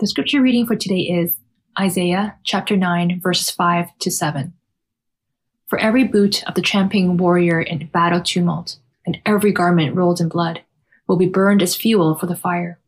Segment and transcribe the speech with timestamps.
[0.00, 1.36] The scripture reading for today is
[1.78, 4.52] Isaiah chapter 9, verses 5 to 7.
[5.68, 10.28] For every boot of the tramping warrior in battle tumult, and every garment rolled in
[10.28, 10.62] blood,
[11.06, 12.80] will be burned as fuel for the fire.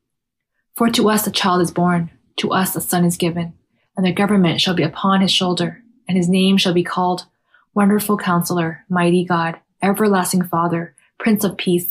[0.75, 3.53] For to us a child is born, to us a son is given,
[3.97, 7.27] and the government shall be upon his shoulder, and his name shall be called
[7.73, 11.87] Wonderful Counselor, Mighty God, Everlasting Father, Prince of Peace.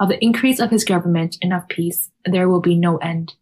[0.00, 3.34] Of the increase of his government and of peace, there will be no end.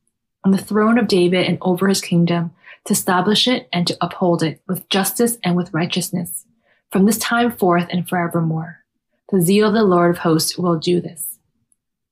[0.45, 2.53] On the throne of David and over his kingdom,
[2.85, 6.47] to establish it and to uphold it with justice and with righteousness
[6.91, 8.85] from this time forth and forevermore.
[9.31, 11.39] The zeal of the Lord of hosts will do this.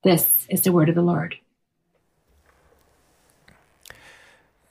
[0.03, 1.35] This is the word of the Lord.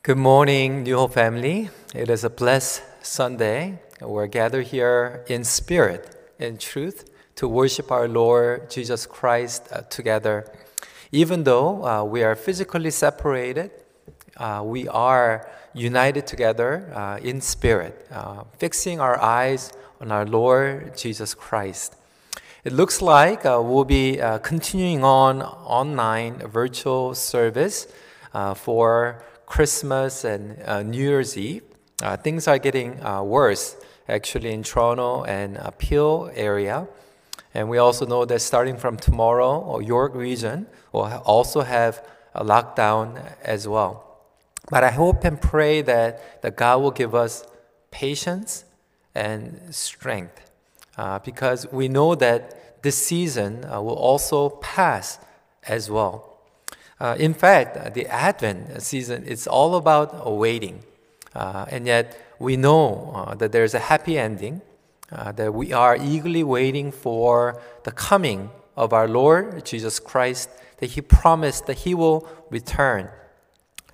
[0.03, 1.71] Good morning, New Hope family.
[1.95, 3.79] It is a blessed Sunday.
[4.01, 10.51] We're gathered here in spirit, in truth, to worship our Lord Jesus Christ uh, together.
[11.13, 13.71] Even though uh, we are physically separated,
[14.37, 20.97] uh, we are united together uh, in spirit, uh, fixing our eyes on our Lord
[20.97, 21.97] Jesus Christ.
[22.63, 27.87] It looks like uh, we'll be uh, continuing on online virtual service
[28.35, 31.63] uh, for Christmas and uh, New Year's Eve.
[32.03, 33.77] Uh, things are getting uh, worse
[34.09, 36.87] actually in Toronto and Peel area.
[37.55, 42.45] And we also know that starting from tomorrow, or York region will also have a
[42.45, 44.07] lockdown as well.
[44.71, 47.45] But I hope and pray that, that God will give us
[47.91, 48.65] patience
[49.15, 50.49] and strength
[50.97, 55.19] uh, because we know that this season uh, will also pass
[55.67, 56.39] as well.
[57.01, 60.85] Uh, in fact, the Advent season is all about waiting.
[61.35, 64.61] Uh, and yet, we know uh, that there's a happy ending,
[65.13, 70.91] uh, that we are eagerly waiting for the coming of our Lord Jesus Christ, that
[70.91, 73.09] He promised that He will return.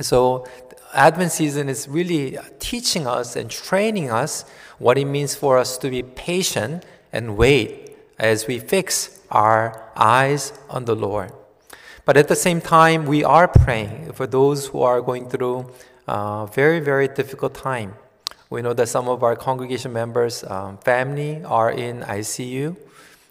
[0.01, 0.47] So,
[0.95, 4.45] Advent season is really teaching us and training us
[4.79, 10.53] what it means for us to be patient and wait as we fix our eyes
[10.71, 11.33] on the Lord.
[12.05, 15.71] But at the same time, we are praying for those who are going through
[16.07, 17.95] a very, very difficult time.
[18.49, 22.77] We know that some of our congregation members' um, family are in ICU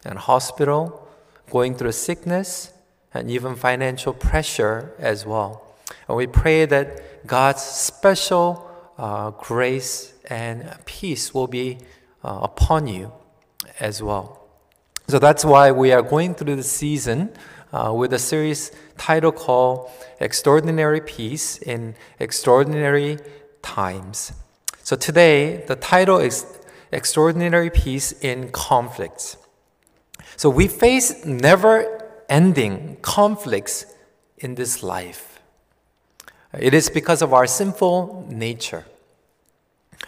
[0.03, 1.07] and hospital,
[1.49, 2.73] going through sickness
[3.13, 5.75] and even financial pressure as well.
[6.07, 11.77] And we pray that God's special uh, grace and peace will be
[12.23, 13.11] uh, upon you
[13.79, 14.41] as well.
[15.07, 17.31] So that's why we are going through the season
[17.71, 19.89] uh, with a series title called
[20.19, 23.19] Extraordinary Peace in Extraordinary
[23.61, 24.33] Times.
[24.85, 26.45] So today, the title is
[26.91, 29.35] Extraordinary Peace in Conflicts.
[30.37, 33.87] So we face never ending conflicts
[34.37, 35.39] in this life.
[36.53, 38.85] It is because of our sinful nature.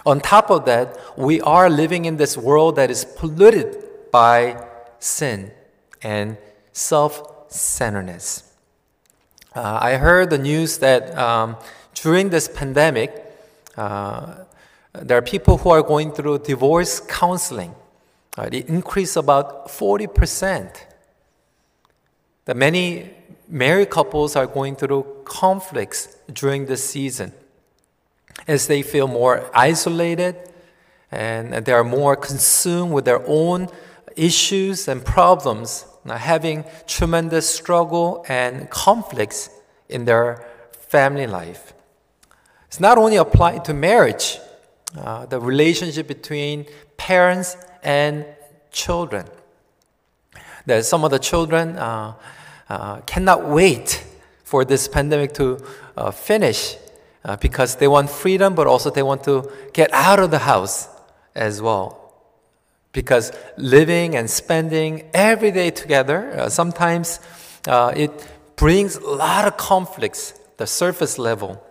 [0.06, 4.64] On top of that, we are living in this world that is polluted by
[5.00, 5.54] sin
[6.04, 6.38] and
[6.72, 8.44] self centeredness.
[9.56, 11.58] Uh, I heard the news that um,
[11.96, 13.26] during this pandemic,
[13.76, 14.44] uh,
[15.02, 17.74] there are people who are going through divorce counseling.
[18.38, 20.76] Uh, it increased about 40%.
[22.46, 23.12] That many
[23.48, 27.34] married couples are going through conflicts during this season
[28.48, 30.36] as they feel more isolated
[31.12, 33.70] and they are more consumed with their own
[34.16, 39.50] issues and problems, having tremendous struggle and conflicts
[39.90, 41.74] in their family life.
[42.68, 44.40] It's not only applied to marriage,
[44.98, 46.66] uh, the relationship between
[46.98, 48.26] parents and
[48.72, 49.26] children.
[50.66, 52.14] That some of the children uh,
[52.70, 54.04] uh, cannot wait
[54.44, 55.60] for this pandemic to
[55.96, 56.76] uh, finish
[57.24, 60.90] uh, because they want freedom, but also they want to get out of the house
[61.36, 62.14] as well.
[62.92, 67.20] Because living and spending every day together, sometimes
[67.68, 68.12] it
[68.56, 71.64] brings a lot of conflicts, the surface level.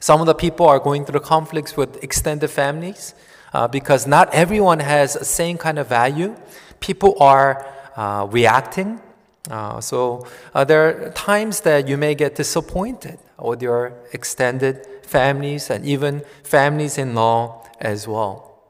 [0.00, 3.14] Some of the people are going through conflicts with extended families
[3.52, 6.36] uh, because not everyone has the same kind of value.
[6.80, 7.66] People are
[7.96, 9.00] uh, reacting
[9.48, 15.70] uh, so uh, there are times that you may get disappointed with your extended families
[15.70, 18.62] and even families in law as well.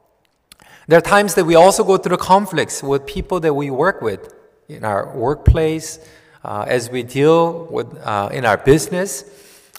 [0.86, 4.32] There are times that we also go through conflicts with people that we work with
[4.68, 5.98] in our workplace,
[6.44, 9.24] uh, as we deal with uh, in our business,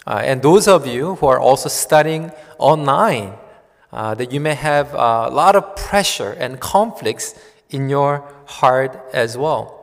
[0.07, 3.33] uh, and those of you who are also studying online,
[3.91, 7.35] uh, that you may have a lot of pressure and conflicts
[7.69, 9.77] in your heart as well.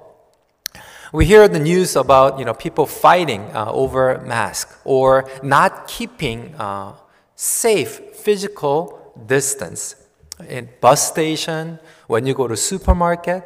[1.12, 6.54] We hear the news about you know people fighting uh, over mask or not keeping
[6.56, 6.92] uh,
[7.34, 9.96] safe physical distance
[10.48, 11.78] in bus station
[12.08, 13.42] when you go to supermarket,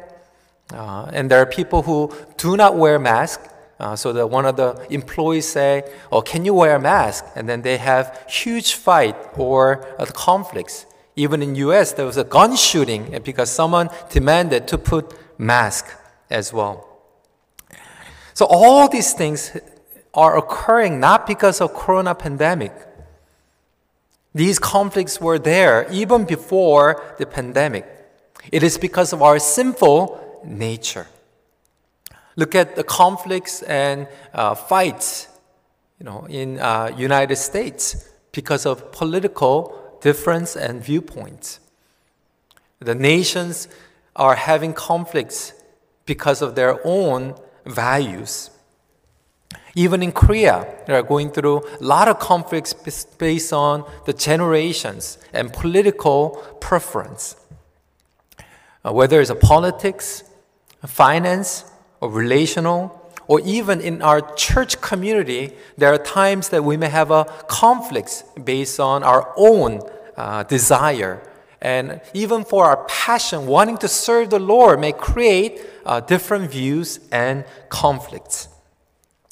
[0.73, 3.39] uh, and there are people who do not wear mask.
[3.83, 7.49] Uh, so that one of the employees say, "Oh, can you wear a mask?" And
[7.49, 10.85] then they have huge fight or uh, conflicts.
[11.17, 15.85] Even in U.S., there was a gun shooting because someone demanded to put mask
[16.29, 16.87] as well.
[18.33, 19.51] So all these things
[20.13, 22.71] are occurring not because of corona pandemic.
[24.33, 27.85] These conflicts were there even before the pandemic.
[28.49, 31.07] It is because of our sinful nature.
[32.35, 35.27] Look at the conflicts and uh, fights,
[35.99, 41.59] you know, in uh, United States because of political difference and viewpoints.
[42.79, 43.67] The nations
[44.15, 45.53] are having conflicts
[46.05, 47.35] because of their own
[47.65, 48.49] values.
[49.75, 55.17] Even in Korea, they are going through a lot of conflicts based on the generations
[55.31, 57.35] and political preference.
[58.85, 60.23] Uh, whether it's a politics,
[60.85, 61.65] finance,
[62.03, 67.11] or relational, or even in our church community, there are times that we may have
[67.11, 69.79] a conflicts based on our own
[70.17, 71.25] uh, desire.
[71.61, 76.99] And even for our passion, wanting to serve the Lord may create uh, different views
[77.09, 78.49] and conflicts.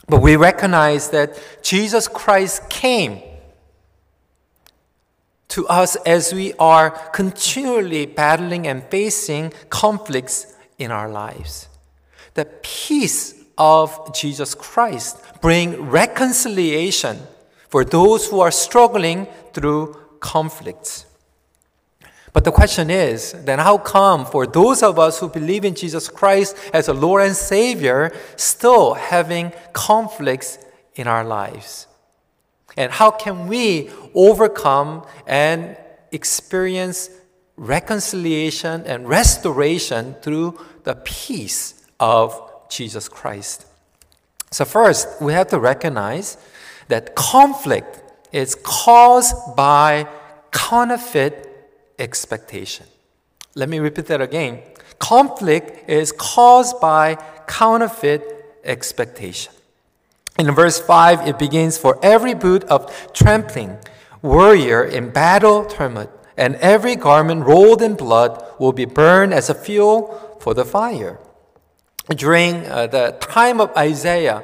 [0.08, 3.22] But we recognize that Jesus Christ came
[5.50, 11.68] to us as we are continually battling and facing conflicts in our lives.
[12.34, 17.20] The peace of Jesus Christ bring reconciliation
[17.68, 21.06] for those who are struggling through conflicts.
[22.34, 26.08] But the question is then how come for those of us who believe in Jesus
[26.08, 30.58] Christ as a Lord and Savior still having conflicts
[30.96, 31.88] in our lives?
[32.78, 35.76] And how can we overcome and
[36.12, 37.10] experience
[37.58, 43.66] reconciliation and restoration through the peace of Jesus Christ?
[44.52, 46.36] So, first, we have to recognize
[46.90, 48.02] that conflict
[48.34, 50.08] is caused by
[50.52, 51.48] counterfeit
[51.98, 52.86] expectation.
[53.56, 54.62] Let me repeat that again.
[55.00, 57.16] Conflict is caused by
[57.48, 58.24] counterfeit
[58.64, 59.54] expectation.
[60.38, 63.78] In verse 5, it begins For every boot of trampling,
[64.22, 69.56] warrior in battle tournament, and every garment rolled in blood will be burned as a
[69.56, 71.20] fuel for the fire.
[72.10, 74.44] During uh, the time of Isaiah,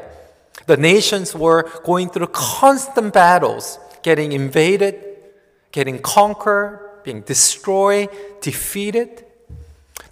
[0.68, 5.04] the nations were going through constant battles, getting invaded,
[5.72, 8.10] getting conquered, being destroyed,
[8.42, 9.26] defeated.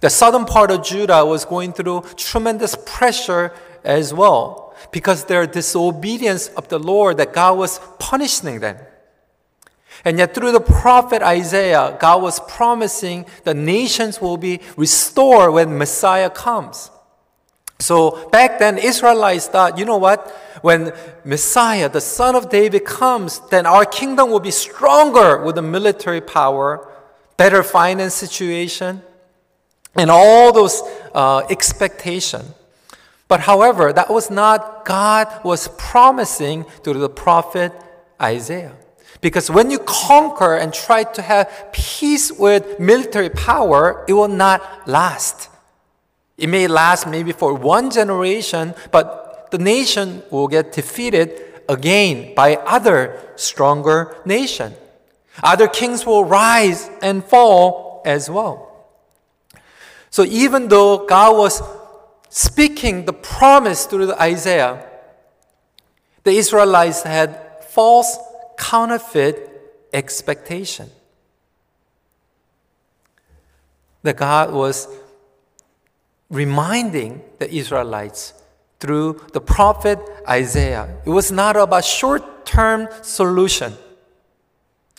[0.00, 3.52] The southern part of Judah was going through tremendous pressure
[3.84, 8.76] as well because their disobedience of the Lord that God was punishing them.
[10.04, 15.78] And yet, through the prophet Isaiah, God was promising the nations will be restored when
[15.78, 16.90] Messiah comes.
[17.78, 20.28] So back then, Israelites thought, you know what?
[20.62, 20.92] When
[21.24, 26.20] Messiah, the son of David, comes, then our kingdom will be stronger with the military
[26.20, 26.88] power,
[27.36, 29.02] better finance situation,
[29.94, 30.82] and all those
[31.14, 32.42] uh, expectation.
[33.28, 37.72] But however, that was not God was promising through the prophet
[38.20, 38.72] Isaiah.
[39.20, 44.86] Because when you conquer and try to have peace with military power, it will not
[44.86, 45.48] last.
[46.36, 52.56] It may last maybe for one generation, but the nation will get defeated again by
[52.56, 54.74] other stronger nation.
[55.42, 58.86] Other kings will rise and fall as well.
[60.10, 61.62] So even though God was
[62.28, 64.86] speaking the promise through Isaiah,
[66.22, 68.18] the Israelites had false
[68.58, 69.50] counterfeit
[69.92, 70.90] expectation.
[74.02, 74.88] That God was
[76.30, 78.34] reminding the Israelites
[78.80, 81.00] through the prophet Isaiah.
[81.04, 83.74] It was not about short-term solution,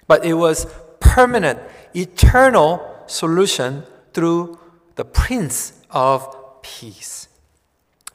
[0.08, 0.68] but it was
[1.00, 1.60] permanent,
[1.96, 4.58] eternal solution through
[4.96, 7.28] the Prince of Peace.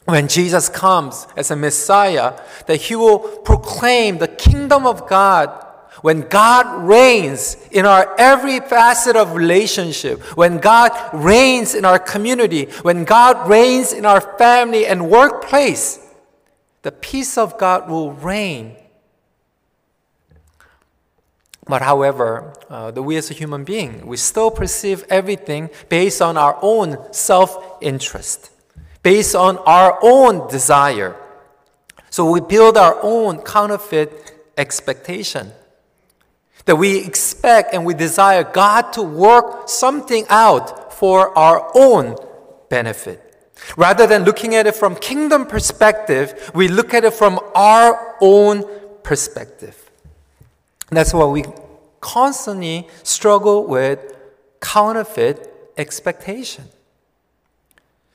[0.05, 5.65] When Jesus comes as a Messiah, that he will proclaim the kingdom of God
[6.03, 12.67] when God reigns in our every facet of relationship, when God reigns in our community,
[12.83, 16.01] when God reigns in our family and workplace,
[16.83, 18.77] the peace of God will reign.
[21.67, 26.59] But however, uh, we as a human being, we still perceive everything based on our
[26.61, 28.51] own self interest,
[29.05, 31.17] based on our own desire.
[32.11, 35.53] So we build our own counterfeit expectation.
[36.65, 42.17] That we expect and we desire God to work something out for our own
[42.69, 43.21] benefit.
[43.77, 48.65] Rather than looking at it from kingdom perspective, we look at it from our own
[49.03, 49.91] perspective.
[50.91, 51.45] That's why we
[52.01, 54.17] constantly struggle with
[54.61, 56.65] counterfeit expectation.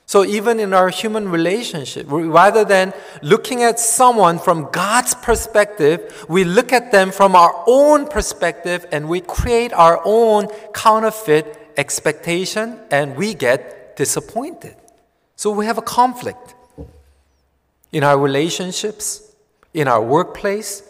[0.08, 6.46] So even in our human relationship, rather than looking at someone from God's perspective, we
[6.46, 13.18] look at them from our own perspective and we create our own counterfeit expectation and
[13.18, 14.78] we get disappointed.
[15.36, 16.56] So we have a conflict
[17.92, 19.30] in our relationships,
[19.74, 20.84] in our workplace,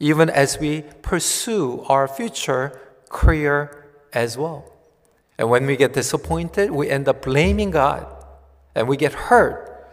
[0.00, 4.73] even as we pursue our future career as well.
[5.38, 8.06] And when we get disappointed, we end up blaming God
[8.74, 9.88] and we get hurt,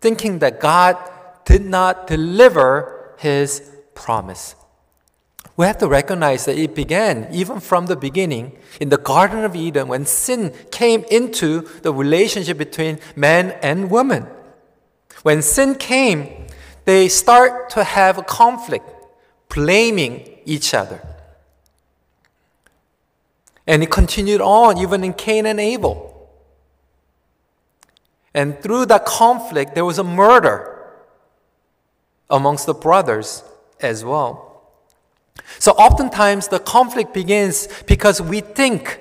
[0.00, 0.96] thinking that God
[1.44, 4.54] did not deliver his promise.
[5.56, 9.54] We have to recognize that it began even from the beginning in the Garden of
[9.54, 14.26] Eden when sin came into the relationship between man and woman.
[15.22, 16.46] When sin came,
[16.84, 18.88] they start to have a conflict,
[19.48, 21.00] blaming each other.
[23.72, 26.28] And it continued on even in Cain and Abel.
[28.34, 30.92] And through that conflict, there was a murder
[32.28, 33.42] amongst the brothers
[33.80, 34.62] as well.
[35.58, 39.00] So oftentimes the conflict begins because we think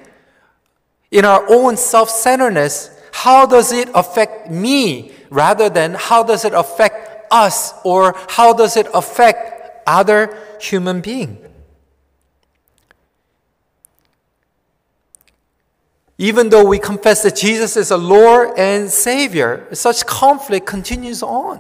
[1.11, 6.53] in our own self centeredness, how does it affect me rather than how does it
[6.53, 11.50] affect us or how does it affect other human beings?
[16.21, 21.59] Even though we confess that Jesus is a Lord and Savior, such conflict continues on.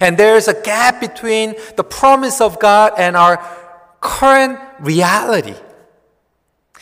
[0.00, 3.36] And there's a gap between the promise of God and our
[4.00, 5.56] current reality.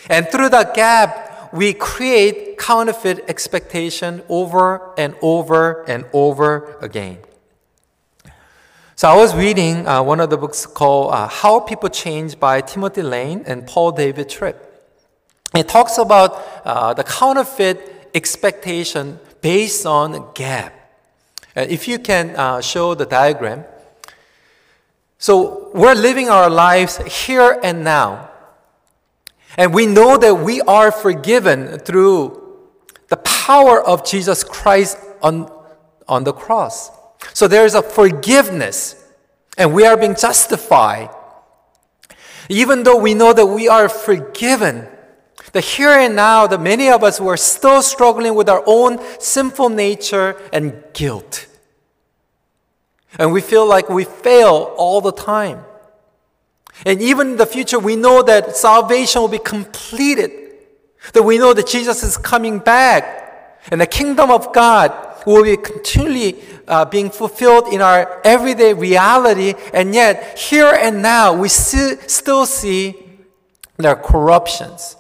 [0.09, 7.19] And through that gap, we create counterfeit expectation over and over and over again.
[8.95, 12.61] So I was reading uh, one of the books called uh, How People Change by
[12.61, 14.74] Timothy Lane and Paul David Tripp.
[15.55, 20.73] It talks about uh, the counterfeit expectation based on gap.
[21.57, 23.65] Uh, if you can uh, show the diagram.
[25.19, 28.31] So we're living our lives here and now.
[29.57, 32.41] And we know that we are forgiven through
[33.09, 35.51] the power of Jesus Christ on,
[36.09, 36.91] on the cross.
[37.33, 39.03] So there is a forgiveness,
[39.57, 41.11] and we are being justified.
[42.49, 44.89] Even though we know that we are forgiven,
[45.53, 49.69] the here and now, that many of us were still struggling with our own sinful
[49.69, 51.47] nature and guilt.
[53.19, 55.65] And we feel like we fail all the time.
[56.85, 60.33] And even in the future, we know that salvation will be completed.
[61.13, 63.61] That we know that Jesus is coming back.
[63.71, 64.93] And the kingdom of God
[65.27, 69.55] will be continually uh, being fulfilled in our everyday reality.
[69.73, 72.97] And yet, here and now, we see, still see
[73.77, 74.97] their corruptions.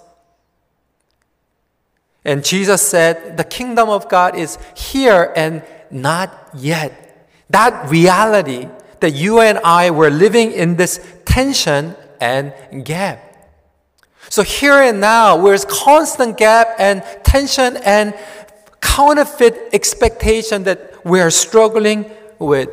[2.24, 7.28] And Jesus said, The kingdom of God is here and not yet.
[7.50, 8.68] That reality
[9.00, 12.54] that you and I were living in this tension and
[12.84, 13.20] gap.
[14.30, 18.14] So here and now, there's constant gap and tension and
[18.80, 22.70] counterfeit expectation that we are struggling with.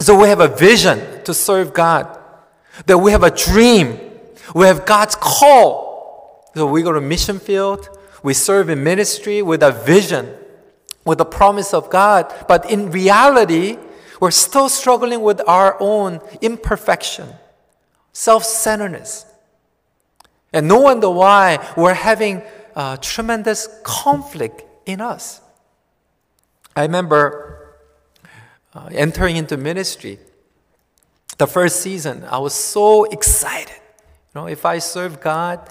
[0.00, 2.18] So we have a vision to serve God,
[2.86, 4.00] that we have a dream,
[4.54, 6.50] we have God's call.
[6.54, 7.88] So we go to mission field,
[8.22, 10.34] we serve in ministry with a vision,
[11.04, 12.32] with the promise of God.
[12.48, 13.78] But in reality,
[14.20, 17.28] we're still struggling with our own imperfection,
[18.12, 19.26] self centeredness.
[20.52, 22.42] And no wonder why we're having
[22.74, 25.40] a tremendous conflict in us.
[26.76, 27.76] I remember
[28.74, 30.18] uh, entering into ministry.
[31.38, 33.74] The first season, I was so excited.
[34.34, 35.70] You know, if I serve God,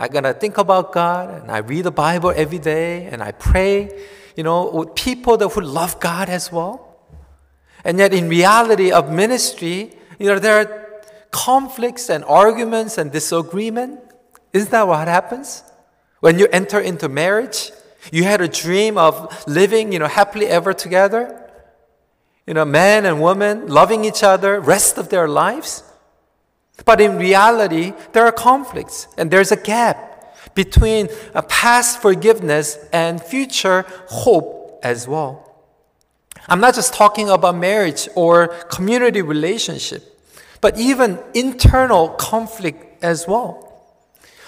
[0.00, 3.32] I'm going to think about God and I read the Bible every day and I
[3.32, 3.90] pray,
[4.34, 6.96] you know, with people that would love God as well.
[7.84, 14.00] And yet, in reality of ministry, you know, there are conflicts and arguments and disagreement.
[14.54, 15.64] Isn't that what happens?
[16.20, 17.70] When you enter into marriage,
[18.10, 21.46] you had a dream of living, you know, happily ever together.
[22.46, 25.82] You know, man and woman loving each other rest of their lives.
[26.84, 33.22] But in reality, there are conflicts and there's a gap between a past forgiveness and
[33.22, 35.46] future hope as well.
[36.48, 40.02] I'm not just talking about marriage or community relationship,
[40.60, 43.66] but even internal conflict as well.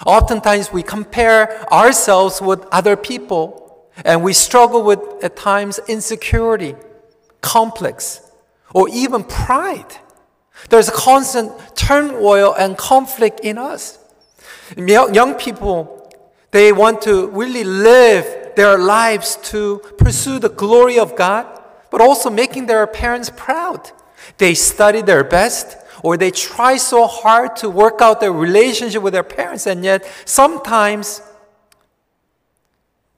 [0.05, 6.75] Oftentimes we compare ourselves with other people and we struggle with at times insecurity,
[7.41, 8.21] complex,
[8.73, 9.97] or even pride.
[10.69, 13.99] There's a constant turmoil and conflict in us.
[14.77, 16.11] Young people,
[16.51, 21.45] they want to really live their lives to pursue the glory of God,
[21.89, 23.91] but also making their parents proud.
[24.37, 29.13] They study their best, or they try so hard to work out their relationship with
[29.13, 31.21] their parents, and yet sometimes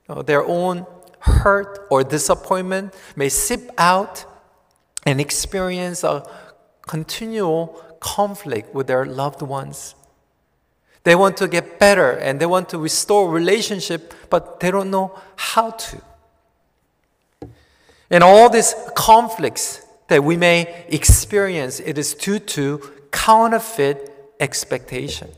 [0.07, 0.85] you know, their own
[1.19, 4.25] hurt or disappointment may seep out
[5.05, 6.27] and experience a
[6.87, 9.95] continual conflict with their loved ones.
[11.03, 15.19] They want to get better and they want to restore relationship, but they don't know
[15.35, 16.01] how to.
[18.09, 25.29] And all these conflicts that we may experience, it is due to counterfeit expectation.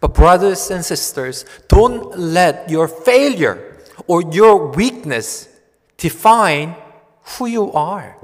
[0.00, 5.48] But brothers and sisters, don't let your failure or your weakness
[5.96, 6.76] define
[7.22, 8.16] who you are.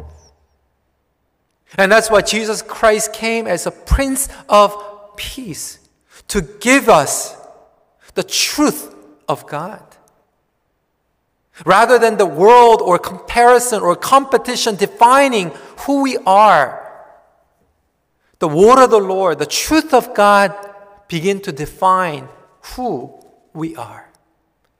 [1.77, 5.79] And that's why Jesus Christ came as a Prince of Peace
[6.29, 7.37] to give us
[8.15, 8.95] the truth
[9.29, 9.83] of God.
[11.67, 16.85] Rather than the world or comparison or competition defining who we are,
[18.39, 20.55] the word of the Lord, the truth of God
[21.09, 22.29] begin to define
[22.75, 23.13] who
[23.53, 24.11] we are.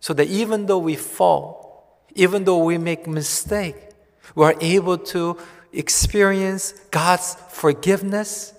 [0.01, 3.77] So that even though we fall, even though we make mistake,
[4.35, 5.39] we are able to
[5.73, 8.55] experience God's forgiveness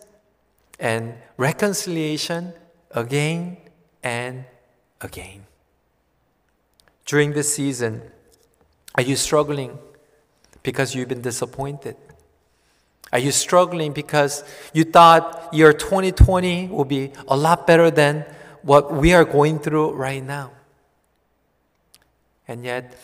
[0.79, 2.53] and reconciliation
[2.91, 3.57] again
[4.03, 4.45] and
[5.01, 5.45] again.
[7.05, 8.01] During this season,
[8.95, 9.77] are you struggling
[10.61, 11.95] because you've been disappointed?
[13.11, 14.43] Are you struggling because
[14.73, 18.25] you thought year 2020 will be a lot better than
[18.61, 20.51] what we are going through right now?
[22.47, 22.95] And yet,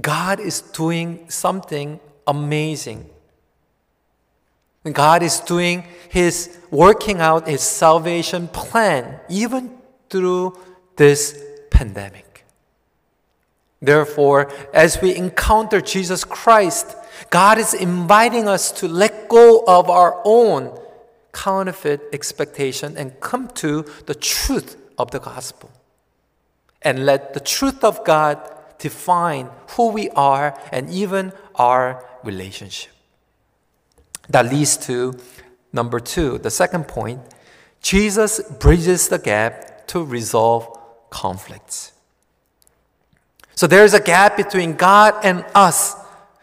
[0.00, 3.09] God is doing something amazing
[4.84, 10.58] God is doing His working out His salvation plan even through
[10.96, 12.46] this pandemic.
[13.82, 16.96] Therefore, as we encounter Jesus Christ,
[17.30, 20.78] God is inviting us to let go of our own
[21.32, 25.70] counterfeit expectation and come to the truth of the gospel.
[26.82, 28.38] And let the truth of God
[28.78, 32.92] define who we are and even our relationship.
[34.30, 35.18] That leads to
[35.72, 37.20] number two, the second point
[37.82, 40.78] Jesus bridges the gap to resolve
[41.10, 41.92] conflicts.
[43.54, 45.94] So there's a gap between God and us,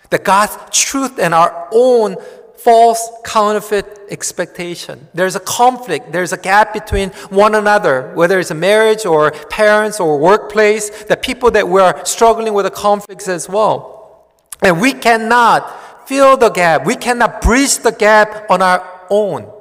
[0.10, 2.17] the God's truth and our own
[2.58, 5.08] false counterfeit expectation.
[5.13, 10.00] There's a conflict, there's a gap between one another, whether it's a marriage or parents
[10.00, 14.28] or workplace, the people that we're struggling with the conflicts as well.
[14.62, 15.71] And we cannot
[16.08, 16.86] fill the gap.
[16.86, 19.52] We cannot bridge the gap on our own.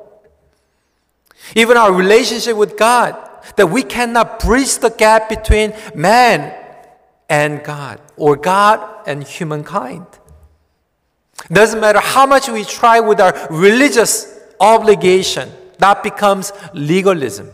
[1.54, 3.14] Even our relationship with God,
[3.56, 6.54] that we cannot bridge the gap between man
[7.28, 10.06] and God, or God and humankind.
[11.48, 17.50] Doesn't matter how much we try with our religious obligation, that becomes legalism.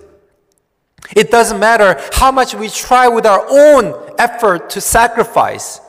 [1.17, 5.81] It doesn't matter how much we try with our own effort to sacrifice.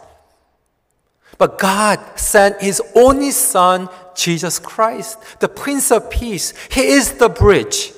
[1.37, 6.53] But God sent His only Son, Jesus Christ, the Prince of Peace.
[6.71, 7.91] He is the bridge.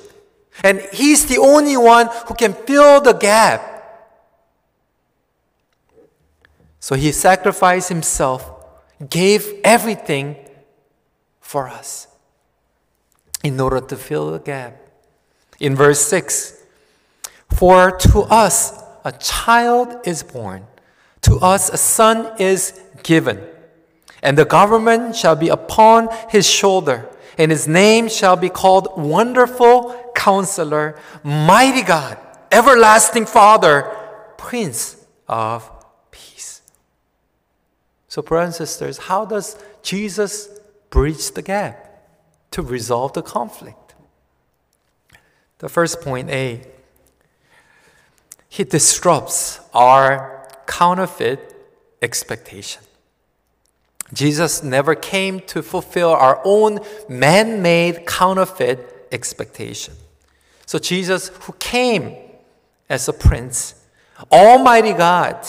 [0.64, 3.72] And He's the only one who can fill the gap.
[6.80, 8.50] So He sacrificed Himself,
[9.10, 10.36] gave everything
[11.40, 12.08] for us
[13.42, 14.76] in order to fill the gap.
[15.60, 16.62] In verse 6,
[17.54, 20.66] for to us a child is born,
[21.22, 23.40] to us a son is given.
[24.22, 30.12] And the government shall be upon his shoulder, and his name shall be called Wonderful
[30.14, 32.18] Counselor, Mighty God,
[32.50, 33.96] Everlasting Father,
[34.36, 34.96] Prince
[35.28, 35.70] of
[36.10, 36.60] Peace.
[38.08, 40.48] So, brothers and sisters, how does Jesus
[40.90, 42.08] bridge the gap
[42.50, 43.94] to resolve the conflict?
[45.58, 46.62] The first point A,
[48.48, 51.54] he disrupts our counterfeit
[52.02, 52.82] expectation.
[54.12, 59.94] Jesus never came to fulfill our own man made counterfeit expectation.
[60.64, 62.16] So, Jesus, who came
[62.88, 63.74] as a prince.
[64.30, 65.44] Almighty God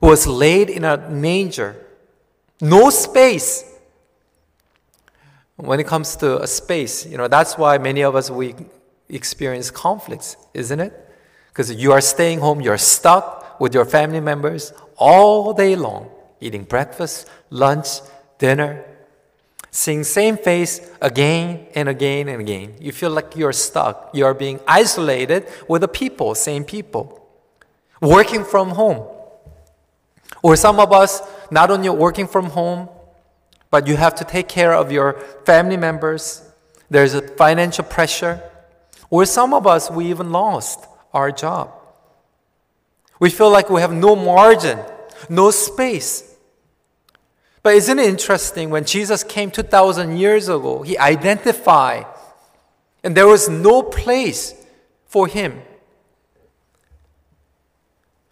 [0.00, 1.76] was laid in a manger.
[2.60, 3.64] No space.
[5.56, 8.54] When it comes to a space, you know, that's why many of us we
[9.08, 10.92] experience conflicts, isn't it?
[11.48, 16.64] Because you are staying home, you're stuck with your family members all day long, eating
[16.64, 18.00] breakfast, lunch,
[18.38, 18.84] dinner,
[19.70, 22.74] seeing same face again and again and again.
[22.80, 24.10] You feel like you're stuck.
[24.12, 27.16] You are being isolated with the people, same people.
[28.00, 29.06] Working from home.
[30.42, 32.88] Or some of us, not only working from home,
[33.70, 36.42] but you have to take care of your family members.
[36.88, 38.42] There's a financial pressure.
[39.10, 41.72] Or some of us, we even lost our job.
[43.18, 44.78] We feel like we have no margin,
[45.28, 46.29] no space.
[47.62, 52.06] But isn't it interesting when Jesus came 2,000 years ago, he identified,
[53.04, 54.54] and there was no place
[55.06, 55.60] for him.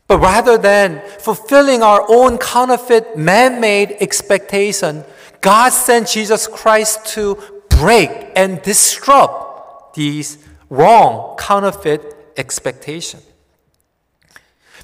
[0.06, 5.04] But rather than fulfilling our own counterfeit, man made expectation,
[5.42, 7.36] God sent Jesus Christ to
[7.68, 10.38] break and disrupt these
[10.70, 13.20] wrong counterfeit expectation.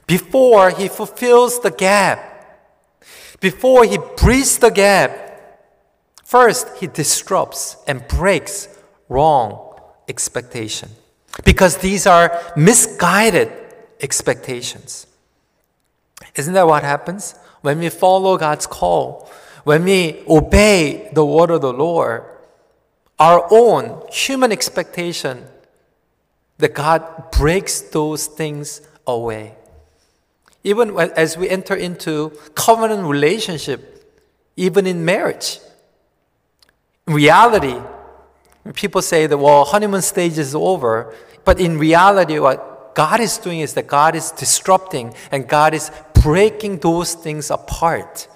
[0.06, 2.33] Before he fulfills the gap,
[3.44, 5.10] before he bridges the gap,
[6.24, 8.68] first he disrupts and breaks
[9.10, 9.78] wrong
[10.08, 10.88] expectation.
[11.44, 13.52] Because these are misguided
[14.00, 15.06] expectations.
[16.34, 17.34] Isn't that what happens?
[17.60, 19.30] When we follow God's call,
[19.64, 22.24] when we obey the word of the Lord,
[23.18, 25.44] our own human expectation
[26.56, 29.54] that God breaks those things away.
[30.64, 33.94] Even as we enter into covenant relationship,
[34.56, 35.60] even in marriage.
[37.06, 37.76] In reality,
[38.74, 43.60] people say that, well, honeymoon stage is over, but in reality, what God is doing
[43.60, 45.90] is that God is disrupting and God is
[46.22, 48.28] breaking those things apart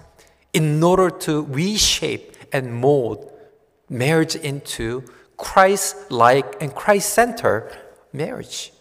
[0.53, 3.33] in order to reshape and mold
[3.89, 5.05] marriage into
[5.37, 7.75] Christ like and Christ centered
[8.13, 8.73] marriage.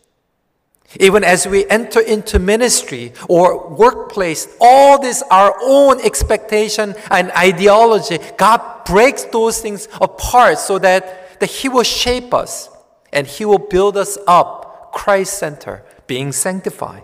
[0.99, 8.19] Even as we enter into ministry or workplace, all this our own expectation and ideology,
[8.37, 12.69] God breaks those things apart so that, that He will shape us
[13.11, 17.03] and He will build us up, Christ center, being sanctified.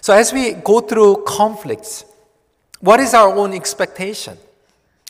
[0.00, 2.04] So as we go through conflicts,
[2.80, 4.36] what is our own expectation?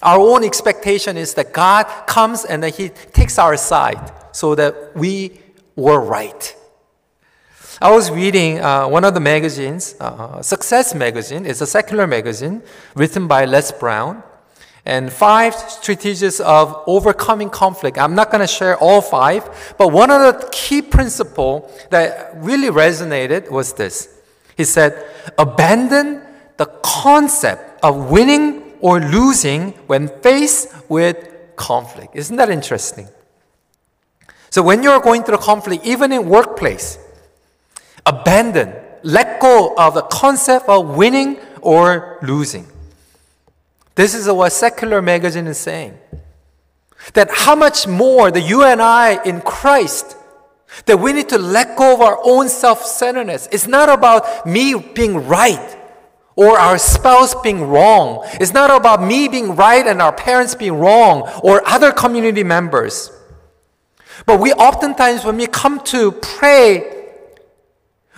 [0.02, 4.94] Our own expectation is that God comes and that He takes our side so that
[4.94, 5.40] we
[5.74, 6.54] were right.
[7.84, 11.44] I was reading uh, one of the magazines, uh, Success Magazine.
[11.44, 12.62] It's a secular magazine
[12.94, 14.22] written by Les Brown.
[14.86, 17.98] And five strategies of overcoming conflict.
[17.98, 22.68] I'm not going to share all five, but one of the key principle that really
[22.68, 24.08] resonated was this.
[24.56, 26.22] He said, abandon
[26.56, 31.18] the concept of winning or losing when faced with
[31.54, 32.16] conflict.
[32.16, 33.08] Isn't that interesting?
[34.48, 36.96] So when you're going through a conflict, even in workplace,
[38.06, 42.66] abandon, let go of the concept of winning or losing.
[43.94, 45.98] This is what secular magazine is saying.
[47.12, 50.16] That how much more that you and I in Christ,
[50.86, 53.48] that we need to let go of our own self-centeredness.
[53.52, 55.78] It's not about me being right
[56.34, 58.26] or our spouse being wrong.
[58.40, 63.12] It's not about me being right and our parents being wrong or other community members.
[64.26, 66.93] But we oftentimes, when we come to pray,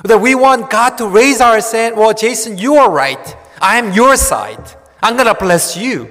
[0.06, 3.36] that we want God to raise our hand, well, Jason, you are right.
[3.60, 4.62] I am your side.
[5.02, 6.10] I'm going to bless you.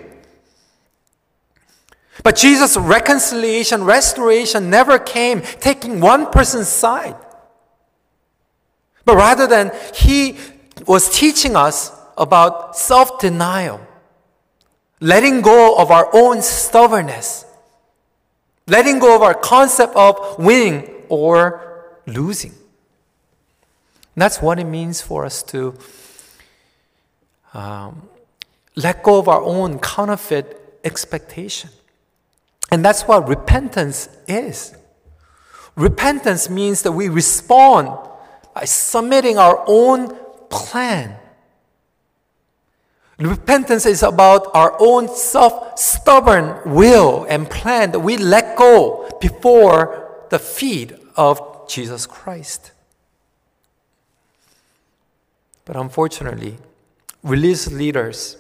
[2.24, 7.16] But Jesus' reconciliation, restoration never came taking one person's side.
[9.04, 10.38] But rather than he
[10.88, 13.80] was teaching us about self denial,
[15.00, 17.46] letting go of our own stubbornness,
[18.68, 22.54] letting go of our concept of winning or losing.
[24.16, 25.78] And that's what it means for us to
[27.54, 28.08] um,
[28.76, 31.70] let go of our own counterfeit expectation.
[32.72, 34.76] And that's what repentance is.
[35.76, 37.90] Repentance means that we respond
[38.54, 40.16] by submitting our own
[40.50, 41.18] plan.
[43.18, 50.26] Repentance is about our own self stubborn will and plan that we let go before
[50.30, 52.72] the feet of Jesus Christ.
[55.66, 56.58] But unfortunately,
[57.24, 58.38] religious leaders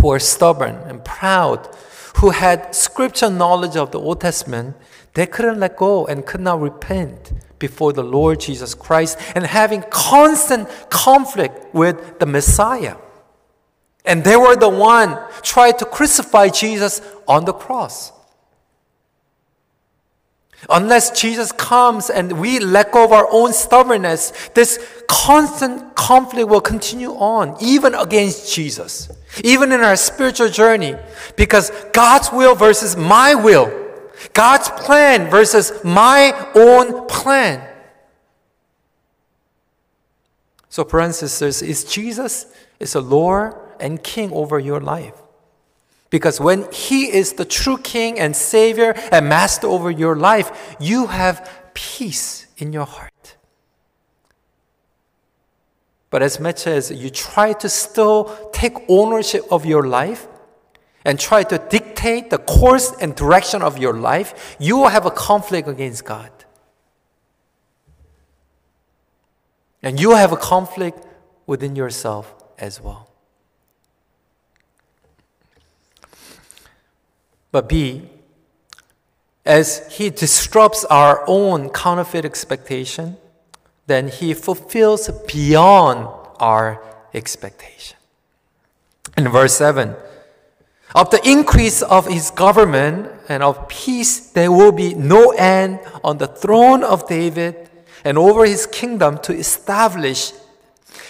[0.00, 1.68] who are stubborn and proud,
[2.16, 4.76] who had scripture knowledge of the Old Testament,
[5.14, 9.82] they couldn't let go and could not repent before the Lord Jesus Christ and having
[9.90, 12.96] constant conflict with the Messiah.
[14.04, 18.12] And they were the one tried to crucify Jesus on the cross.
[20.70, 26.60] Unless Jesus comes and we let go of our own stubbornness, this constant conflict will
[26.60, 29.10] continue on, even against Jesus,
[29.42, 30.94] even in our spiritual journey,
[31.36, 33.70] because God's will versus my will,
[34.32, 37.68] God's plan versus my own plan.
[40.68, 42.46] So, brothers and sisters, is Jesus
[42.78, 45.21] is a Lord and King over your life.
[46.12, 51.06] Because when He is the true King and Savior and Master over your life, you
[51.06, 53.36] have peace in your heart.
[56.10, 60.28] But as much as you try to still take ownership of your life
[61.02, 65.10] and try to dictate the course and direction of your life, you will have a
[65.10, 66.30] conflict against God.
[69.82, 71.06] And you will have a conflict
[71.46, 73.11] within yourself as well.
[77.52, 78.08] But B,
[79.44, 83.18] as he disrupts our own counterfeit expectation,
[83.86, 86.08] then he fulfills beyond
[86.40, 87.96] our expectation.
[89.16, 89.94] In verse 7,
[90.94, 96.18] of the increase of his government and of peace, there will be no end on
[96.18, 97.68] the throne of David
[98.04, 100.32] and over his kingdom to establish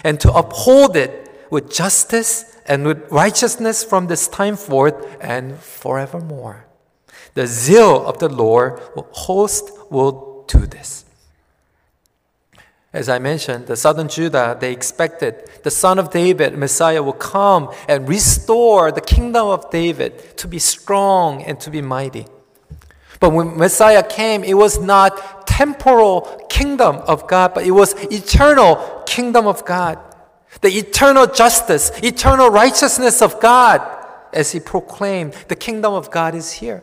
[0.05, 6.67] and to uphold it with justice and with righteousness from this time forth and forevermore.
[7.35, 8.81] The zeal of the Lord
[9.13, 11.05] host will do this.
[12.93, 17.73] As I mentioned, the southern Judah, they expected the son of David, Messiah, will come
[17.89, 22.27] and restore the kingdom of David to be strong and to be mighty.
[23.19, 29.03] But when Messiah came, it was not temporal kingdom of God, but it was eternal
[29.07, 29.99] kingdom of God
[30.61, 33.81] the eternal justice, eternal righteousness of God,
[34.33, 36.83] as he proclaimed, the kingdom of God is here.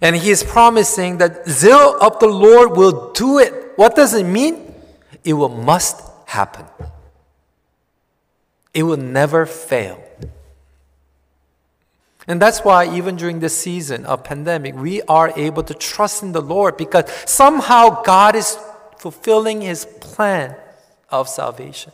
[0.00, 3.72] And he is promising that zeal of the Lord will do it.
[3.76, 4.74] What does it mean?
[5.24, 6.64] It will must happen.
[8.72, 10.02] It will never fail.
[12.26, 16.32] And that's why, even during this season of pandemic, we are able to trust in
[16.32, 18.56] the Lord because somehow God is
[18.98, 20.54] fulfilling His plan
[21.10, 21.92] of salvation.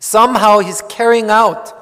[0.00, 1.74] Somehow he's carrying out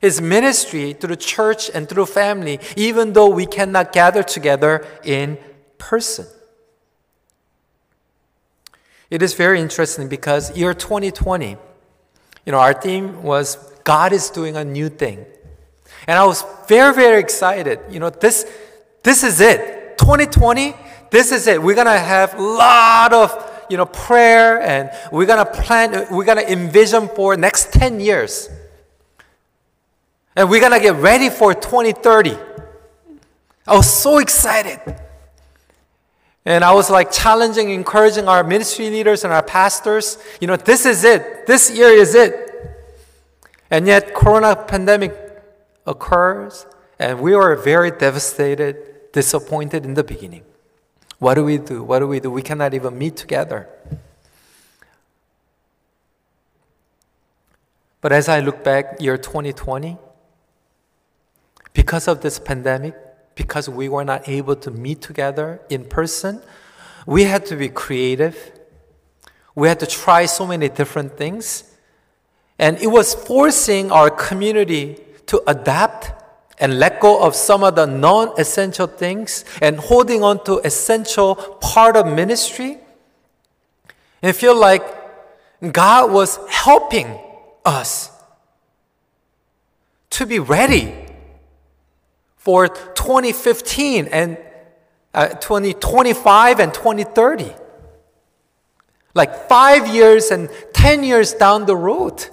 [0.00, 5.38] his ministry through church and through family, even though we cannot gather together in
[5.78, 6.26] person.
[9.10, 11.50] It is very interesting because year 2020,
[12.46, 15.26] you know, our theme was God is doing a new thing.
[16.06, 17.80] And I was very, very excited.
[17.90, 18.50] You know, this,
[19.02, 19.98] this is it.
[19.98, 20.74] 2020,
[21.10, 21.62] this is it.
[21.62, 26.06] We're going to have a lot of you know, prayer and we're going to plan,
[26.10, 28.50] we're going to envision for next 10 years.
[30.36, 32.36] And we're going to get ready for 2030.
[33.66, 34.80] I was so excited.
[36.44, 40.86] And I was like challenging, encouraging our ministry leaders and our pastors, you know, this
[40.86, 41.46] is it.
[41.46, 42.48] This year is it.
[43.70, 45.14] And yet corona pandemic
[45.86, 46.66] occurs
[46.98, 50.42] and we were very devastated, disappointed in the beginning.
[51.20, 51.82] What do we do?
[51.82, 52.30] What do we do?
[52.30, 53.68] We cannot even meet together.
[58.00, 59.98] But as I look back, year 2020,
[61.74, 62.94] because of this pandemic,
[63.34, 66.40] because we were not able to meet together in person,
[67.06, 68.52] we had to be creative.
[69.54, 71.64] We had to try so many different things.
[72.58, 76.12] And it was forcing our community to adapt
[76.60, 81.34] and let go of some of the non essential things and holding on to essential
[81.34, 82.78] part of ministry
[84.22, 84.82] and feel like
[85.72, 87.18] God was helping
[87.64, 88.10] us
[90.10, 90.94] to be ready
[92.36, 94.36] for 2015 and
[95.14, 97.52] uh, 2025 and 2030.
[99.14, 102.26] Like five years and 10 years down the road.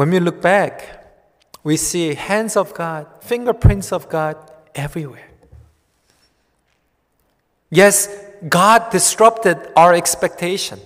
[0.00, 1.04] When we look back,
[1.62, 4.34] we see hands of God, fingerprints of God
[4.74, 5.28] everywhere.
[7.68, 8.08] Yes,
[8.48, 10.80] God disrupted our expectation,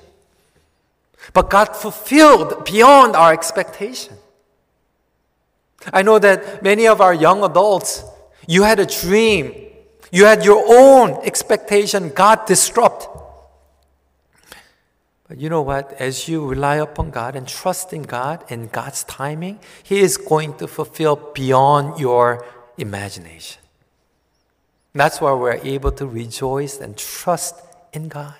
[1.32, 4.14] but God fulfilled beyond our expectation.
[5.92, 8.02] I know that many of our young adults,
[8.48, 9.54] you had a dream,
[10.10, 13.10] you had your own expectation, God disrupted.
[15.28, 15.92] But you know what?
[15.94, 20.56] As you rely upon God and trust in God and God's timing, He is going
[20.58, 22.44] to fulfill beyond your
[22.76, 23.62] imagination.
[24.92, 27.56] That's why we're able to rejoice and trust
[27.92, 28.34] in God.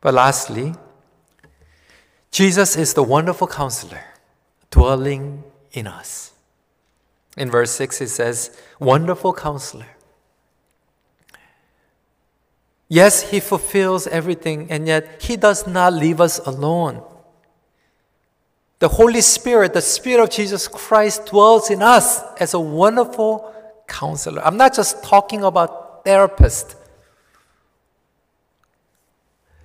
[0.00, 0.74] But lastly,
[2.30, 4.04] Jesus is the wonderful counselor
[4.70, 6.32] dwelling in us.
[7.36, 9.86] In verse 6, it says, Wonderful counselor.
[12.88, 17.02] Yes, he fulfills everything, and yet he does not leave us alone.
[18.78, 23.52] The Holy Spirit, the Spirit of Jesus Christ, dwells in us as a wonderful
[23.86, 24.42] counselor.
[24.44, 26.76] I'm not just talking about therapist.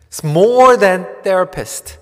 [0.07, 1.97] It's more than therapist.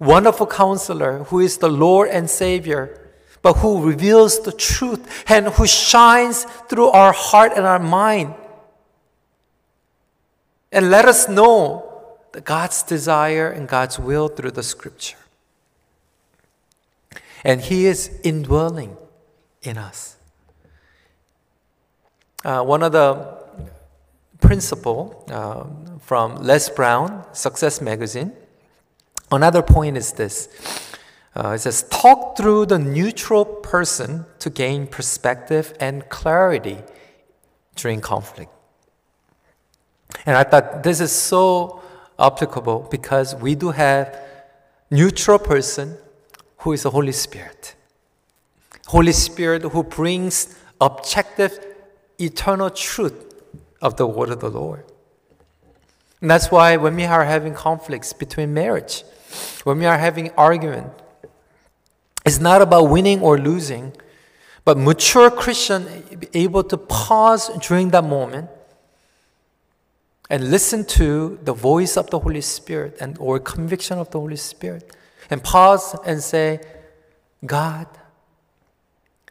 [0.00, 3.10] Wonderful counselor who is the Lord and Savior,
[3.42, 8.34] but who reveals the truth and who shines through our heart and our mind.
[10.70, 15.16] And let us know God's desire and God's will through the scripture.
[17.44, 18.96] And He is indwelling
[19.62, 20.16] in us.
[22.44, 23.38] Uh, one of the
[24.40, 25.64] principle uh,
[26.00, 28.32] from Les Brown, Success Magazine,
[29.32, 30.48] another point is this.
[31.34, 36.78] Uh, it says, talk through the neutral person to gain perspective and clarity
[37.76, 38.50] during conflict.
[40.26, 41.82] And I thought this is so
[42.18, 44.18] applicable because we do have
[44.90, 45.96] neutral person
[46.58, 47.74] who is the Holy Spirit.
[48.86, 51.58] Holy Spirit who brings objective,
[52.18, 53.34] eternal truth
[53.80, 54.84] of the word of the Lord.
[56.20, 59.04] And that's why when we are having conflicts between marriage,
[59.64, 60.92] when we are having argument,
[62.24, 63.92] it's not about winning or losing,
[64.64, 65.86] but mature Christian
[66.34, 68.50] able to pause during that moment
[70.30, 74.36] and listen to the voice of the Holy Spirit and or conviction of the Holy
[74.36, 74.94] Spirit
[75.30, 76.60] and pause and say,
[77.44, 77.86] God,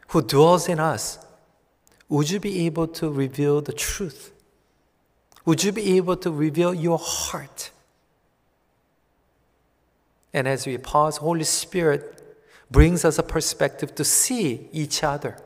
[0.08, 1.18] who dwells in us,
[2.08, 4.32] would you be able to reveal the truth?
[5.44, 7.70] Would you be able to reveal your heart?
[10.32, 12.22] And as we pause, Holy Spirit
[12.70, 15.38] brings us a perspective to see each other.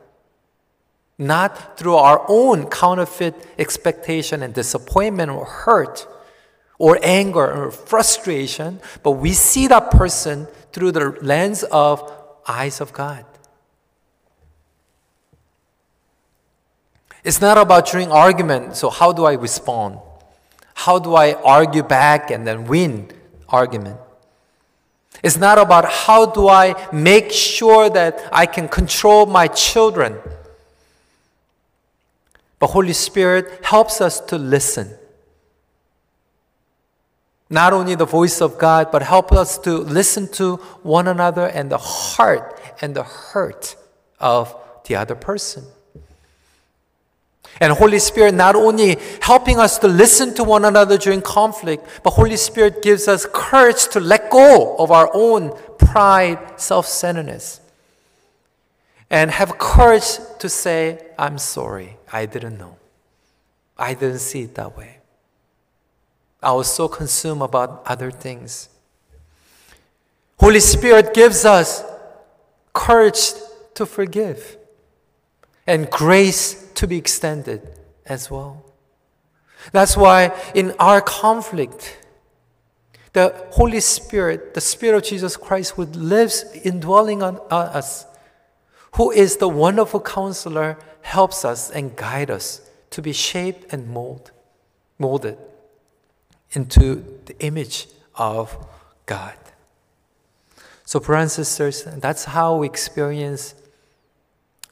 [1.23, 6.09] Not through our own counterfeit expectation and disappointment or hurt,
[6.79, 12.11] or anger or frustration, but we see that person through the lens of
[12.49, 13.25] eyes of God.
[17.23, 20.01] It's not about during argument, so how do I respond?
[20.75, 23.13] How do I argue back and then win
[23.49, 24.01] argument?
[25.23, 30.19] It's not about how do I make sure that I can control my children.
[32.63, 34.95] But Holy Spirit helps us to listen
[37.51, 41.73] not only the voice of God, but help us to listen to one another and
[41.73, 43.75] the heart and the hurt
[44.21, 44.55] of
[44.87, 45.65] the other person.
[47.59, 52.11] And Holy Spirit not only helping us to listen to one another during conflict, but
[52.11, 57.61] Holy Spirit gives us courage to let go of our own pride, self-centeredness.
[59.11, 62.77] And have courage to say, I'm sorry, I didn't know.
[63.79, 64.99] I didn't see it that way.
[66.43, 68.69] I was so consumed about other things.
[70.39, 71.83] Holy Spirit gives us
[72.73, 73.33] courage
[73.75, 74.59] to forgive
[75.67, 77.63] and grace to be extended
[78.05, 78.65] as well.
[79.71, 81.99] That's why in our conflict,
[83.13, 88.07] the Holy Spirit, the Spirit of Jesus Christ, who lives indwelling on us,
[88.97, 94.31] who is the wonderful counselor, helps us and guide us to be shaped and mold,
[94.99, 95.39] molded
[96.53, 98.57] into the image of
[99.07, 99.35] God.
[100.85, 103.55] So, brothers and sisters, that's how we experience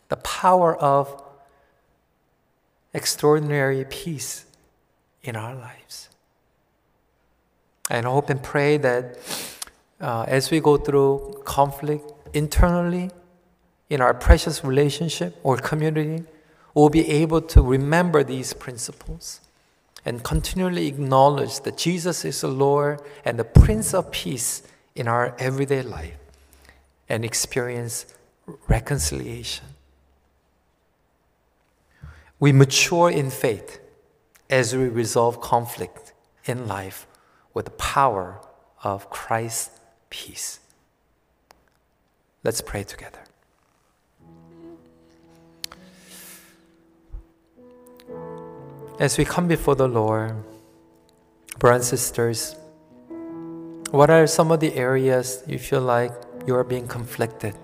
[0.08, 1.22] the power of
[2.92, 4.44] extraordinary peace
[5.22, 6.08] in our lives.
[7.88, 9.18] And I hope and pray that
[10.00, 13.10] uh, as we go through conflict internally
[13.90, 16.24] in our precious relationship or community,
[16.72, 19.40] we'll be able to remember these principles
[20.04, 24.62] and continually acknowledge that Jesus is the Lord and the Prince of Peace
[24.94, 26.16] in our everyday life
[27.08, 28.06] and experience
[28.68, 29.66] reconciliation.
[32.38, 33.80] We mature in faith
[34.48, 36.14] as we resolve conflict
[36.46, 37.06] in life
[37.52, 38.40] with the power
[38.82, 39.78] of Christ's
[40.08, 40.60] peace.
[42.42, 43.20] Let's pray together.
[49.00, 50.36] As we come before the Lord,
[51.58, 52.54] Brothers and sisters,
[53.90, 56.12] what are some of the areas you feel like
[56.46, 57.54] you are being conflicted?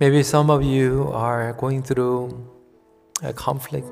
[0.00, 2.50] Maybe some of you are going through
[3.22, 3.88] a conflict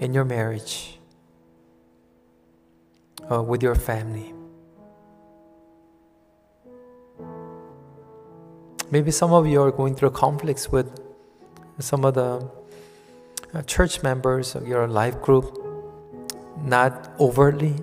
[0.00, 0.98] in your marriage
[3.30, 4.34] or with your family.
[8.90, 10.90] Maybe some of you are going through conflicts with
[11.78, 12.48] some of the uh,
[13.54, 15.58] Uh, church members of your life group,
[16.62, 17.74] not overtly,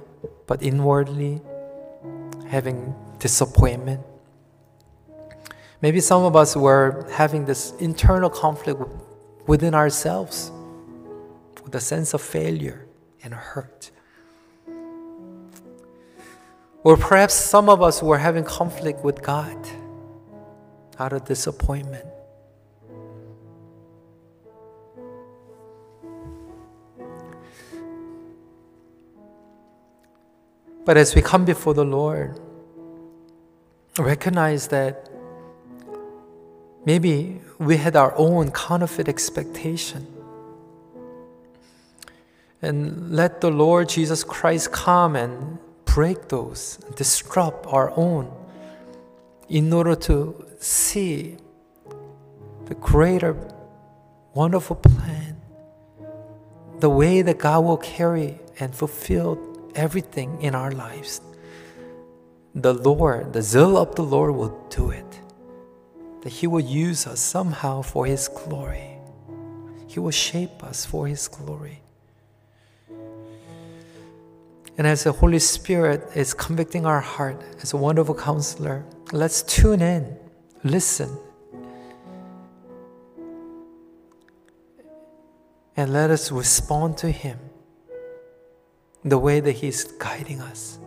[0.48, 1.40] but inwardly
[2.48, 4.02] having disappointment.
[5.80, 8.82] Maybe some of us were having this internal conflict
[9.46, 10.52] within ourselves
[11.64, 12.88] with a sense of failure
[13.24, 13.92] and hurt.
[16.84, 19.56] Or perhaps some of us were having conflict with God
[20.98, 22.09] out of disappointment.
[30.90, 32.40] But as we come before the Lord,
[34.00, 35.08] recognize that
[36.84, 40.08] maybe we had our own counterfeit expectation.
[42.64, 48.34] And let the Lord Jesus Christ come and break those, disrupt our own,
[49.48, 51.38] in order to see
[52.66, 53.38] the greater,
[54.34, 55.40] wonderful plan,
[56.80, 59.49] the way that God will carry and fulfill
[59.80, 61.22] everything in our lives.
[62.54, 65.20] The Lord, the zeal of the Lord will do it.
[66.22, 68.98] That He will use us somehow for His glory.
[69.88, 71.82] He will shape us for His glory.
[74.78, 79.82] And as the Holy Spirit is convicting our heart as a wonderful counselor, let's tune
[79.82, 80.18] in,
[80.64, 81.10] listen,
[85.76, 87.40] and let us respond to Him
[89.04, 90.80] the way that He's guiding us.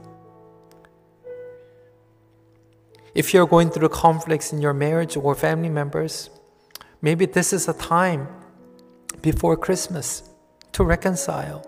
[3.15, 6.31] If you're going through conflicts in your marriage or family members,
[7.03, 8.27] maybe this is a time
[9.21, 10.23] before Christmas
[10.73, 11.63] to reconcile.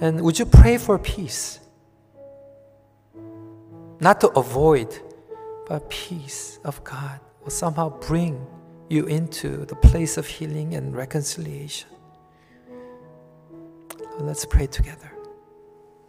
[0.00, 1.60] And would you pray for peace?
[4.00, 4.98] Not to avoid,
[5.66, 8.46] but peace of God will somehow bring
[8.90, 11.88] you into the place of healing and reconciliation.
[14.18, 15.13] Let's pray together.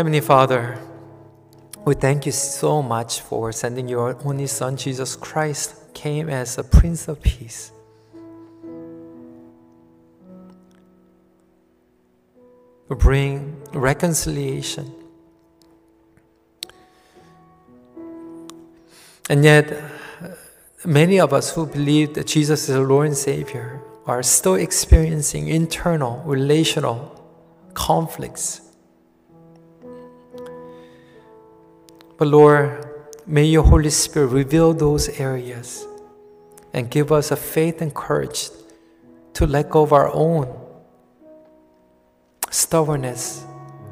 [0.00, 0.78] Heavenly Father,
[1.84, 6.64] we thank you so much for sending your only Son, Jesus Christ, came as a
[6.64, 7.70] Prince of Peace.
[12.88, 14.90] Bring reconciliation.
[19.28, 19.82] And yet,
[20.82, 25.48] many of us who believe that Jesus is the Lord and Savior are still experiencing
[25.48, 27.22] internal relational
[27.74, 28.69] conflicts
[32.20, 32.86] But Lord,
[33.26, 35.86] may your Holy Spirit reveal those areas
[36.74, 38.50] and give us a faith and courage
[39.32, 40.54] to let go of our own
[42.50, 43.42] stubbornness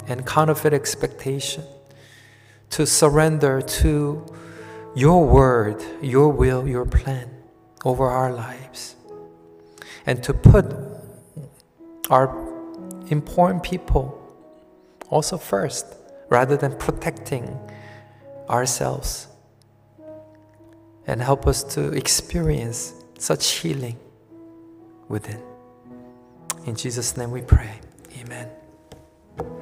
[0.08, 1.64] and counterfeit expectation,
[2.68, 4.26] to surrender to
[4.94, 7.30] your word, your will, your plan
[7.86, 8.94] over our lives,
[10.04, 10.66] and to put
[12.10, 12.28] our
[13.08, 14.20] important people
[15.08, 15.86] also first
[16.28, 17.58] rather than protecting
[18.48, 19.28] ourselves
[21.06, 23.98] and help us to experience such healing
[25.08, 25.40] within.
[26.66, 27.80] In Jesus' name we pray.
[28.20, 28.57] Amen.